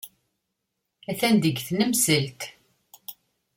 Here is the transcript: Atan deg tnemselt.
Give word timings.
Atan 1.11 1.35
deg 1.43 1.57
tnemselt. 1.67 2.41